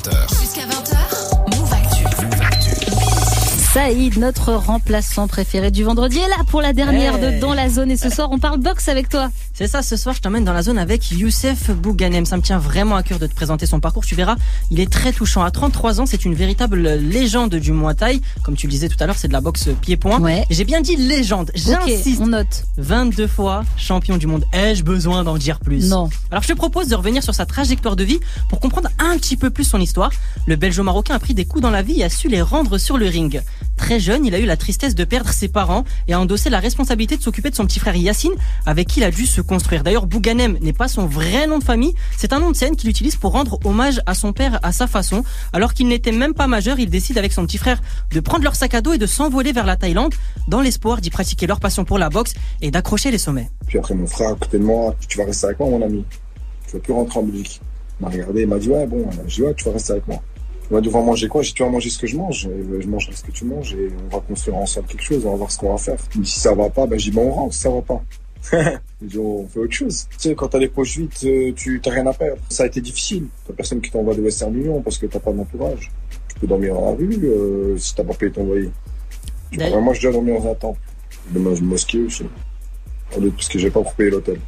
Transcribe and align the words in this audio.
20h. 0.00 0.40
Jusqu'à 0.40 0.62
20h, 0.62 1.58
Move 1.58 1.72
Actu. 1.72 2.04
Move 2.24 2.42
Actu. 2.42 2.70
Saïd, 3.72 4.18
notre 4.18 4.54
remplaçant 4.54 5.28
préféré 5.28 5.70
du 5.70 5.84
vendredi, 5.84 6.18
est 6.18 6.28
là 6.28 6.36
pour 6.48 6.62
la 6.62 6.72
dernière 6.72 7.16
Hey. 7.16 7.34
de 7.34 7.40
Dans 7.40 7.52
la 7.52 7.68
Zone. 7.68 7.90
Et 7.90 7.96
ce 7.96 8.08
soir, 8.08 8.28
on 8.32 8.38
parle 8.38 8.60
boxe 8.60 8.88
avec 8.88 9.08
toi. 9.08 9.28
C'est 9.52 9.66
ça, 9.66 9.82
ce 9.82 9.96
soir 9.96 10.14
je 10.14 10.22
t'emmène 10.22 10.44
dans 10.44 10.54
la 10.54 10.62
zone 10.62 10.78
avec 10.78 11.10
Youssef 11.10 11.70
Bouganem. 11.70 12.24
Ça 12.24 12.36
me 12.38 12.42
tient 12.42 12.58
vraiment 12.58 12.96
à 12.96 13.02
cœur 13.02 13.18
de 13.18 13.26
te 13.26 13.34
présenter 13.34 13.66
son 13.66 13.78
parcours. 13.78 14.06
Tu 14.06 14.14
verras, 14.14 14.36
il 14.70 14.80
est 14.80 14.90
très 14.90 15.12
touchant. 15.12 15.42
À 15.42 15.50
33 15.50 16.00
ans, 16.00 16.06
c'est 16.06 16.24
une 16.24 16.34
véritable 16.34 16.80
légende 16.94 17.54
du 17.56 17.72
Muay 17.72 17.94
Thai. 17.94 18.22
Comme 18.42 18.56
tu 18.56 18.66
le 18.66 18.70
disais 18.70 18.88
tout 18.88 18.96
à 19.00 19.06
l'heure, 19.06 19.18
c'est 19.18 19.28
de 19.28 19.34
la 19.34 19.42
boxe 19.42 19.68
pied-point. 19.82 20.18
Ouais. 20.18 20.46
J'ai 20.48 20.64
bien 20.64 20.80
dit 20.80 20.96
légende, 20.96 21.50
j'insiste. 21.54 22.22
on 22.22 22.28
note. 22.28 22.64
22 22.78 23.26
fois 23.26 23.64
champion 23.76 24.16
du 24.16 24.26
monde. 24.26 24.46
Ai-je 24.54 24.82
besoin 24.82 25.24
d'en 25.24 25.36
dire 25.36 25.60
plus? 25.60 25.88
Non. 25.90 26.08
Alors 26.30 26.42
je 26.42 26.48
te 26.48 26.54
propose 26.54 26.88
de 26.88 26.94
revenir 26.94 27.22
sur 27.22 27.34
sa 27.34 27.44
trajectoire 27.44 27.96
de 27.96 28.04
vie 28.04 28.20
pour 28.48 28.60
comprendre 28.60 28.88
un 28.98 29.18
petit 29.18 29.36
peu 29.36 29.50
plus 29.50 29.64
son 29.64 29.78
histoire. 29.78 30.10
Le 30.46 30.56
Belgeo-Marocain 30.56 31.14
a 31.14 31.18
pris 31.18 31.34
des 31.34 31.44
coups 31.44 31.62
dans 31.62 31.70
la 31.70 31.82
vie 31.82 32.00
et 32.00 32.04
a 32.04 32.08
su 32.08 32.28
les 32.28 32.40
rendre 32.40 32.78
sur 32.78 32.96
le 32.96 33.06
ring. 33.06 33.42
Très 33.76 34.00
jeune, 34.00 34.24
il 34.24 34.34
a 34.34 34.38
eu 34.38 34.46
la 34.46 34.56
tristesse 34.56 34.94
de 34.94 35.04
perdre 35.04 35.30
ses 35.30 35.48
parents 35.48 35.84
et 36.08 36.14
a 36.14 36.20
endossé 36.20 36.48
la 36.48 36.60
responsabilité 36.60 37.16
de 37.18 37.22
s'occuper 37.22 37.50
de 37.50 37.56
son 37.56 37.66
petit 37.66 37.78
frère 37.78 37.96
Yacine 37.96 38.32
avec 38.64 38.88
qui 38.88 39.00
il 39.00 39.04
a 39.04 39.10
dû 39.10 39.26
se 39.26 39.40
D'ailleurs, 39.82 40.06
Bouganem 40.06 40.58
n'est 40.60 40.72
pas 40.72 40.86
son 40.86 41.06
vrai 41.06 41.46
nom 41.48 41.58
de 41.58 41.64
famille, 41.64 41.94
c'est 42.16 42.32
un 42.32 42.38
nom 42.38 42.52
de 42.52 42.56
scène 42.56 42.76
qu'il 42.76 42.88
utilise 42.88 43.16
pour 43.16 43.32
rendre 43.32 43.58
hommage 43.64 44.00
à 44.06 44.14
son 44.14 44.32
père 44.32 44.60
à 44.62 44.70
sa 44.70 44.86
façon. 44.86 45.24
Alors 45.52 45.74
qu'il 45.74 45.88
n'était 45.88 46.12
même 46.12 46.34
pas 46.34 46.46
majeur, 46.46 46.78
il 46.78 46.88
décide 46.88 47.18
avec 47.18 47.32
son 47.32 47.46
petit 47.46 47.58
frère 47.58 47.80
de 48.12 48.20
prendre 48.20 48.44
leur 48.44 48.54
sac 48.54 48.74
à 48.74 48.80
dos 48.80 48.92
et 48.92 48.98
de 48.98 49.06
s'envoler 49.06 49.52
vers 49.52 49.66
la 49.66 49.76
Thaïlande 49.76 50.14
dans 50.46 50.60
l'espoir 50.60 51.00
d'y 51.00 51.10
pratiquer 51.10 51.48
leur 51.48 51.58
passion 51.58 51.84
pour 51.84 51.98
la 51.98 52.10
boxe 52.10 52.34
et 52.60 52.70
d'accrocher 52.70 53.10
les 53.10 53.18
sommets. 53.18 53.50
Puis 53.66 53.78
après, 53.78 53.94
mon 53.94 54.06
frère 54.06 54.30
à 54.30 54.34
côté 54.36 54.58
de 54.58 54.64
moi, 54.64 54.94
tu 55.08 55.18
vas 55.18 55.24
rester 55.24 55.46
avec 55.46 55.58
moi, 55.58 55.68
mon 55.68 55.82
ami. 55.82 56.04
Tu 56.68 56.74
vas 56.74 56.82
plus 56.82 56.92
rentrer 56.92 57.18
en 57.18 57.22
Belgique. 57.24 57.60
Il 57.98 58.04
m'a 58.04 58.12
regardé, 58.12 58.42
il 58.42 58.48
m'a 58.48 58.58
dit, 58.58 58.68
ouais, 58.68 58.86
bon, 58.86 59.04
dis, 59.26 59.42
ouais, 59.42 59.54
tu 59.54 59.64
vas 59.64 59.72
rester 59.72 59.92
avec 59.92 60.06
moi. 60.06 60.22
Dit, 60.80 60.88
on 60.88 60.92
va 60.92 61.02
manger 61.02 61.26
quoi? 61.26 61.42
J'ai 61.42 61.48
dit, 61.48 61.54
tu 61.54 61.64
vas 61.64 61.70
manger 61.70 61.90
ce 61.90 61.98
que 61.98 62.06
je 62.06 62.16
mange. 62.16 62.46
Et 62.46 62.80
je 62.80 62.86
mangerai 62.86 63.16
ce 63.16 63.24
que 63.24 63.32
tu 63.32 63.44
manges 63.44 63.74
et 63.74 63.90
on 64.06 64.16
va 64.16 64.22
construire 64.22 64.56
ensemble 64.58 64.86
quelque 64.86 65.02
chose, 65.02 65.26
on 65.26 65.32
va 65.32 65.36
voir 65.36 65.50
ce 65.50 65.58
qu'on 65.58 65.72
va 65.72 65.78
faire. 65.78 65.96
Dit, 66.14 66.24
si 66.24 66.38
ça 66.38 66.54
va 66.54 66.70
pas, 66.70 66.86
ben, 66.86 66.96
j'ai 66.96 67.10
dit, 67.10 67.16
bon, 67.16 67.26
on 67.26 67.32
rentre, 67.32 67.54
si 67.54 67.60
ça 67.60 67.70
va 67.70 67.82
pas. 67.82 68.00
Il 69.02 69.08
dit, 69.08 69.18
on 69.18 69.46
fait 69.48 69.60
autre 69.60 69.72
chose. 69.72 70.06
Tu 70.10 70.18
sais, 70.18 70.34
quand 70.34 70.48
t'as 70.48 70.58
des 70.58 70.68
poches 70.68 70.98
vides, 70.98 71.10
euh, 71.24 71.52
tu 71.54 71.80
t'as 71.80 71.90
rien 71.90 72.06
à 72.06 72.12
perdre. 72.12 72.40
Ça 72.48 72.64
a 72.64 72.66
été 72.66 72.80
difficile. 72.80 73.26
T'as 73.46 73.52
personne 73.54 73.80
qui 73.80 73.90
t'envoie 73.90 74.14
de 74.14 74.20
Western 74.20 74.54
Union 74.54 74.80
parce 74.82 74.98
que 74.98 75.06
t'as 75.06 75.20
pas 75.20 75.32
d'entourage. 75.32 75.90
Tu 76.28 76.40
peux 76.40 76.46
dormir 76.46 76.74
dans 76.74 76.90
la 76.90 76.96
rue 76.96 77.18
euh, 77.24 77.78
si 77.78 77.94
t'as 77.94 78.04
pas 78.04 78.14
payé 78.14 78.32
ton 78.32 78.44
loyer. 78.44 78.70
Moi, 79.52 79.94
je 79.94 80.02
dois 80.02 80.12
dormir 80.12 80.40
dans 80.40 80.50
un 80.50 80.54
temple. 80.54 80.80
Demain, 81.30 81.54
je 81.54 81.62
mosquée 81.62 82.02
aussi. 82.02 82.24
Parce 83.10 83.48
que 83.48 83.58
j'ai 83.58 83.70
pas 83.70 83.82
pour 83.82 83.94
payer 83.94 84.10
l'hôtel. 84.10 84.38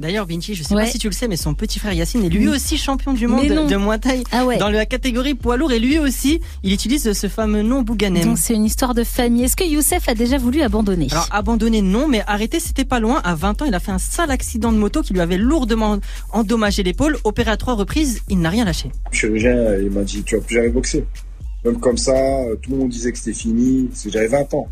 D'ailleurs, 0.00 0.26
Vinci, 0.26 0.54
je 0.54 0.62
sais 0.64 0.74
Ouais. 0.74 0.82
pas 0.84 0.90
si 0.90 0.98
tu 0.98 1.06
le 1.08 1.12
sais, 1.12 1.28
mais 1.28 1.36
son 1.36 1.54
petit 1.54 1.78
frère 1.78 1.92
Yacine 1.92 2.24
est 2.24 2.28
lui 2.28 2.48
aussi 2.48 2.76
champion 2.76 3.12
du 3.12 3.28
monde 3.28 3.46
de 3.68 3.76
Muay 3.76 3.98
Thai 3.98 4.24
Ah 4.32 4.44
ouais. 4.44 4.58
dans 4.58 4.68
la 4.68 4.86
catégorie 4.86 5.34
poids 5.34 5.56
lourd 5.56 5.70
et 5.72 5.78
lui 5.78 5.98
aussi, 6.00 6.40
il 6.64 6.72
utilise 6.72 7.12
ce 7.12 7.28
fameux 7.28 7.62
nom 7.62 7.82
Bouganem. 7.82 8.24
Donc 8.24 8.38
c'est 8.38 8.54
une 8.54 8.64
histoire 8.64 8.92
de 8.94 9.04
famille. 9.04 9.44
Est-ce 9.44 9.54
que 9.56 9.64
Youssef 9.64 10.08
a 10.08 10.14
déjà 10.14 10.36
voulu 10.36 10.62
abandonner? 10.62 11.06
Alors 11.12 11.28
abandonné 11.30 11.80
non, 11.80 12.08
mais 12.08 12.22
arrêté 12.26 12.58
c'était 12.58 12.84
pas 12.84 12.98
loin. 12.98 13.20
À 13.24 13.34
20 13.36 13.62
ans, 13.62 13.64
il 13.66 13.74
a 13.74 13.78
fait 13.80 13.92
un 13.92 13.98
sale 13.98 14.30
accident 14.32 14.72
de 14.72 14.78
moto 14.78 15.02
qui 15.02 15.12
lui 15.12 15.20
avait 15.20 15.38
lourdement 15.38 15.98
endommagé 16.32 16.82
l'épaule. 16.82 17.16
Opéré 17.22 17.52
à 17.52 17.56
trois 17.56 17.74
reprises, 17.74 18.20
il 18.28 18.40
n'a 18.40 18.50
rien 18.50 18.64
lâché. 18.64 18.90
Le 19.12 19.16
chirurgien, 19.16 19.76
il 19.80 19.90
m'a 19.90 20.02
dit, 20.02 20.24
tu 20.24 20.34
vas 20.36 20.42
plus 20.42 20.56
jamais 20.56 20.70
boxer. 20.70 21.04
Même 21.64 21.78
comme 21.78 21.96
ça, 21.96 22.12
euh, 22.12 22.56
tout 22.56 22.72
le 22.72 22.78
monde 22.78 22.88
disait 22.90 23.12
que 23.12 23.18
c'était 23.18 23.32
fini. 23.38 23.88
C'est 23.94 24.10
j'avais 24.10 24.26
20 24.26 24.52
ans. 24.54 24.68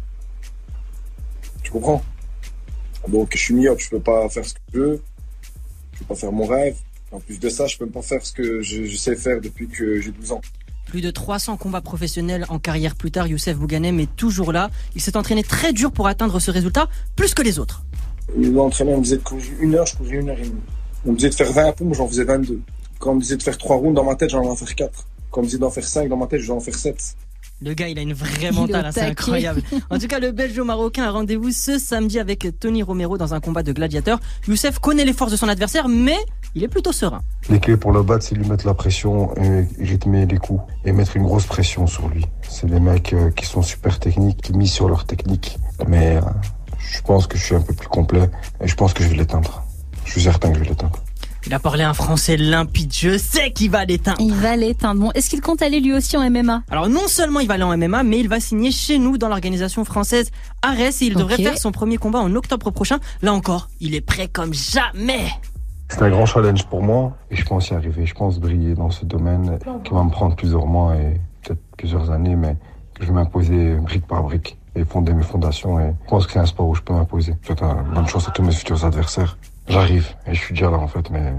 Tu 1.62 1.70
comprends? 1.70 2.02
Donc 3.08 3.30
je 3.34 3.38
suis 3.38 3.54
myope, 3.54 3.80
je 3.80 3.88
peux 3.90 4.00
pas 4.00 4.28
faire 4.28 4.44
ce 4.44 4.54
que 4.54 4.60
je 4.74 4.78
veux. 4.78 5.02
Je 6.12 6.20
pas 6.20 6.26
faire 6.26 6.32
mon 6.32 6.46
rêve. 6.46 6.76
En 7.10 7.20
plus 7.20 7.38
de 7.38 7.48
ça, 7.48 7.66
je 7.66 7.76
peux 7.78 7.84
même 7.84 7.92
pas 7.92 8.02
faire 8.02 8.24
ce 8.24 8.32
que 8.32 8.62
je, 8.62 8.84
je 8.84 8.96
sais 8.96 9.16
faire 9.16 9.40
depuis 9.40 9.68
que 9.68 10.00
j'ai 10.00 10.10
12 10.10 10.32
ans. 10.32 10.40
Plus 10.86 11.00
de 11.00 11.10
300 11.10 11.56
combats 11.56 11.80
professionnels 11.80 12.44
en 12.48 12.58
carrière 12.58 12.96
plus 12.96 13.10
tard, 13.10 13.26
Youssef 13.26 13.56
Bouganem 13.56 13.98
est 14.00 14.14
toujours 14.16 14.52
là. 14.52 14.70
Il 14.94 15.00
s'est 15.00 15.16
entraîné 15.16 15.42
très 15.42 15.72
dur 15.72 15.92
pour 15.92 16.08
atteindre 16.08 16.38
ce 16.38 16.50
résultat, 16.50 16.88
plus 17.16 17.34
que 17.34 17.42
les 17.42 17.58
autres. 17.58 17.84
L'entraîneur 18.36 18.98
me 18.98 19.02
disait 19.02 19.16
de 19.16 19.22
courir 19.22 19.44
une 19.60 19.74
heure, 19.74 19.86
je 19.86 19.96
courais 19.96 20.16
une 20.16 20.28
heure 20.28 20.38
et 20.38 20.42
demie. 20.42 20.60
On 21.06 21.12
me 21.12 21.16
disait 21.16 21.30
de 21.30 21.34
faire 21.34 21.52
20 21.52 21.72
pompes, 21.72 21.94
j'en 21.94 22.08
faisais 22.08 22.24
22. 22.24 22.60
Quand 22.98 23.12
on 23.12 23.14
me 23.16 23.20
disait 23.20 23.36
de 23.36 23.42
faire 23.42 23.58
3 23.58 23.76
rounds 23.76 23.94
dans 23.94 24.04
ma 24.04 24.14
tête, 24.14 24.30
j'en 24.30 24.44
en 24.44 24.56
faire 24.56 24.74
4. 24.74 25.06
Quand 25.30 25.40
on 25.40 25.42
me 25.42 25.48
disait 25.48 25.58
d'en 25.58 25.70
faire 25.70 25.84
5 25.84 26.08
dans 26.08 26.16
ma 26.16 26.26
tête, 26.26 26.40
j'en 26.40 26.56
en 26.56 26.60
faire 26.60 26.74
7. 26.74 27.16
Le 27.64 27.74
gars, 27.74 27.88
il 27.88 27.96
a 27.96 28.02
une 28.02 28.12
vraie 28.12 28.50
mentale, 28.50 28.86
hein, 28.86 28.90
c'est 28.92 29.02
incroyable. 29.02 29.62
En 29.88 29.98
tout 29.98 30.08
cas, 30.08 30.18
le 30.18 30.32
Belgeo-Marocain 30.32 31.04
a 31.04 31.10
rendez-vous 31.12 31.52
ce 31.52 31.78
samedi 31.78 32.18
avec 32.18 32.46
Tony 32.58 32.82
Romero 32.82 33.16
dans 33.16 33.34
un 33.34 33.40
combat 33.40 33.62
de 33.62 33.72
gladiateurs. 33.72 34.18
Youssef 34.48 34.80
connaît 34.80 35.04
les 35.04 35.12
forces 35.12 35.30
de 35.30 35.36
son 35.36 35.48
adversaire, 35.48 35.86
mais 35.86 36.16
il 36.56 36.64
est 36.64 36.68
plutôt 36.68 36.90
serein. 36.90 37.22
Les 37.48 37.60
clés 37.60 37.76
pour 37.76 37.92
le 37.92 38.02
battre, 38.02 38.24
c'est 38.24 38.34
lui 38.34 38.48
mettre 38.48 38.66
la 38.66 38.74
pression 38.74 39.32
et 39.36 39.68
rythmer 39.78 40.26
les 40.26 40.38
coups 40.38 40.60
et 40.84 40.90
mettre 40.90 41.16
une 41.16 41.22
grosse 41.22 41.46
pression 41.46 41.86
sur 41.86 42.08
lui. 42.08 42.26
C'est 42.48 42.66
des 42.66 42.80
mecs 42.80 43.12
euh, 43.12 43.30
qui 43.30 43.46
sont 43.46 43.62
super 43.62 44.00
techniques, 44.00 44.42
qui 44.42 44.52
misent 44.54 44.72
sur 44.72 44.88
leur 44.88 45.04
technique. 45.04 45.56
Mais 45.86 46.16
euh, 46.16 46.20
je 46.78 47.00
pense 47.02 47.28
que 47.28 47.38
je 47.38 47.44
suis 47.44 47.54
un 47.54 47.60
peu 47.60 47.74
plus 47.74 47.88
complet 47.88 48.28
et 48.60 48.66
je 48.66 48.74
pense 48.74 48.92
que 48.92 49.04
je 49.04 49.08
vais 49.08 49.16
l'éteindre. 49.16 49.62
Je 50.04 50.10
suis 50.10 50.22
certain 50.22 50.48
que 50.50 50.58
je 50.58 50.64
vais 50.64 50.70
l'éteindre. 50.70 51.01
Il 51.46 51.54
a 51.54 51.58
parlé 51.58 51.82
un 51.82 51.92
français 51.92 52.36
limpide, 52.36 52.92
je 52.92 53.18
sais 53.18 53.50
qu'il 53.50 53.70
va 53.70 53.84
l'éteindre. 53.84 54.20
Il 54.20 54.32
va 54.32 54.56
l'éteindre. 54.56 55.00
Bon, 55.00 55.10
est-ce 55.12 55.28
qu'il 55.28 55.40
compte 55.40 55.60
aller 55.60 55.80
lui 55.80 55.92
aussi 55.92 56.16
en 56.16 56.30
MMA 56.30 56.62
Alors 56.70 56.88
non 56.88 57.08
seulement 57.08 57.40
il 57.40 57.48
va 57.48 57.54
aller 57.54 57.64
en 57.64 57.76
MMA, 57.76 58.04
mais 58.04 58.20
il 58.20 58.28
va 58.28 58.38
signer 58.40 58.70
chez 58.70 58.98
nous 58.98 59.18
dans 59.18 59.28
l'organisation 59.28 59.84
française 59.84 60.30
Ares 60.62 60.78
et 60.80 60.92
il 61.02 61.16
devrait 61.16 61.36
faire 61.36 61.58
son 61.58 61.72
premier 61.72 61.96
combat 61.96 62.20
en 62.20 62.34
octobre 62.36 62.70
prochain. 62.70 62.98
Là 63.22 63.32
encore, 63.32 63.68
il 63.80 63.94
est 63.94 64.00
prêt 64.00 64.28
comme 64.28 64.54
jamais. 64.54 65.26
C'est 65.88 66.02
un 66.02 66.10
grand 66.10 66.26
challenge 66.26 66.64
pour 66.66 66.82
moi 66.82 67.16
et 67.30 67.36
je 67.36 67.44
pense 67.44 67.68
y 67.68 67.74
arriver. 67.74 68.06
Je 68.06 68.14
pense 68.14 68.38
briller 68.38 68.74
dans 68.74 68.90
ce 68.90 69.04
domaine 69.04 69.58
qui 69.84 69.92
va 69.92 70.04
me 70.04 70.10
prendre 70.10 70.36
plusieurs 70.36 70.66
mois 70.66 70.94
et 70.96 71.20
peut-être 71.42 71.60
plusieurs 71.76 72.10
années, 72.10 72.36
mais 72.36 72.56
que 72.94 73.02
je 73.02 73.08
vais 73.08 73.14
m'imposer 73.14 73.74
brique 73.74 74.06
par 74.06 74.22
brique 74.22 74.56
et 74.74 74.84
fonder 74.84 75.12
mes 75.12 75.22
fondations. 75.22 75.78
Et 75.80 75.92
je 76.04 76.08
pense 76.08 76.26
que 76.26 76.32
c'est 76.32 76.38
un 76.38 76.46
sport 76.46 76.68
où 76.68 76.74
je 76.74 76.82
peux 76.82 76.94
m'imposer. 76.94 77.34
Je 77.42 77.48
souhaite 77.48 77.62
euh, 77.62 77.74
bonne 77.94 78.06
chance 78.06 78.28
à 78.28 78.30
tous 78.30 78.42
mes 78.42 78.52
futurs 78.52 78.84
adversaires. 78.84 79.36
J'arrive 79.68 80.14
et 80.26 80.34
je 80.34 80.40
suis 80.40 80.54
déjà 80.54 80.70
là 80.70 80.78
en 80.78 80.88
fait, 80.88 81.08
mais 81.10 81.32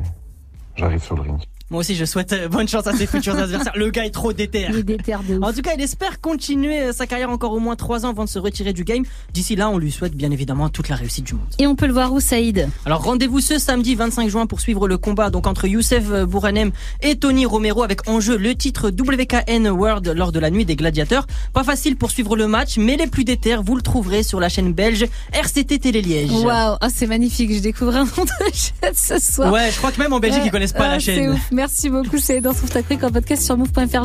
j'arrive 0.75 1.03
sur 1.03 1.15
le 1.15 1.21
ring. 1.21 1.41
Moi 1.73 1.79
aussi, 1.79 1.95
je 1.95 2.05
souhaite 2.05 2.33
euh, 2.33 2.47
bonne 2.47 2.67
chance 2.67 2.85
à 2.85 2.93
ses 2.93 3.07
futurs 3.07 3.35
adversaires. 3.35 3.73
Le 3.75 3.89
gars 3.89 4.05
est 4.05 4.11
trop 4.11 4.31
déter. 4.31 4.67
Il 4.69 4.77
est 4.77 4.83
déter 4.83 5.15
de 5.27 5.39
ouf. 5.39 5.43
En 5.43 5.51
tout 5.51 5.63
cas, 5.63 5.71
il 5.75 5.81
espère 5.81 6.21
continuer 6.21 6.79
euh, 6.79 6.93
sa 6.93 7.07
carrière 7.07 7.31
encore 7.31 7.51
au 7.51 7.57
moins 7.57 7.75
3 7.75 8.05
ans 8.05 8.09
avant 8.09 8.25
de 8.25 8.29
se 8.29 8.37
retirer 8.37 8.73
du 8.73 8.83
game. 8.83 9.05
D'ici 9.33 9.55
là, 9.55 9.71
on 9.71 9.79
lui 9.79 9.91
souhaite 9.91 10.13
bien 10.13 10.29
évidemment 10.29 10.69
toute 10.69 10.87
la 10.87 10.95
réussite 10.95 11.25
du 11.25 11.33
monde. 11.33 11.47
Et 11.57 11.65
on 11.65 11.75
peut 11.75 11.87
le 11.87 11.93
voir 11.93 12.13
où, 12.13 12.19
Saïd? 12.19 12.69
Alors 12.85 13.01
rendez-vous 13.01 13.39
ce 13.39 13.57
samedi 13.57 13.95
25 13.95 14.29
juin 14.29 14.45
pour 14.45 14.61
suivre 14.61 14.87
le 14.87 14.99
combat 14.99 15.31
donc 15.31 15.47
entre 15.47 15.65
Youssef 15.65 16.03
euh, 16.11 16.27
Bouranem 16.27 16.69
et 17.01 17.15
Tony 17.15 17.47
Romero 17.47 17.81
avec 17.81 18.07
en 18.07 18.19
jeu 18.19 18.37
le 18.37 18.53
titre 18.53 18.91
WKN 18.91 19.67
World 19.69 20.13
lors 20.15 20.31
de 20.31 20.37
la 20.37 20.51
nuit 20.51 20.65
des 20.65 20.75
gladiateurs. 20.75 21.25
Pas 21.53 21.63
facile 21.63 21.95
pour 21.95 22.11
suivre 22.11 22.35
le 22.35 22.45
match, 22.45 22.77
mais 22.77 22.97
les 22.97 23.07
plus 23.07 23.23
déter, 23.23 23.55
vous 23.55 23.75
le 23.75 23.81
trouverez 23.81 24.21
sur 24.21 24.39
la 24.39 24.47
chaîne 24.47 24.73
belge 24.73 25.07
RCT 25.31 25.79
Télé 25.79 26.03
Liège. 26.03 26.33
Waouh, 26.33 26.77
oh, 26.79 26.87
c'est 26.93 27.07
magnifique. 27.07 27.51
Je 27.51 27.61
découvre 27.61 27.95
un 27.95 28.03
nom 28.03 28.25
de 28.25 28.53
chaîne 28.53 28.93
ce 28.93 29.17
soir. 29.17 29.51
Ouais, 29.51 29.71
je 29.71 29.77
crois 29.79 29.91
que 29.91 29.99
même 29.99 30.13
en 30.13 30.19
Belgique, 30.19 30.43
ils 30.45 30.51
connaissent 30.51 30.71
pas 30.73 30.87
la 30.87 30.99
chaîne. 30.99 31.35
Merci 31.63 31.89
beaucoup. 31.89 32.17
C'est 32.17 32.41
dans 32.41 32.53
son 32.53 32.67
en 33.05 33.09
podcast 33.09 33.41
sur 33.41 33.55
move.fr. 33.55 34.01